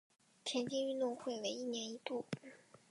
[0.43, 2.25] 田径运动会为一年一度。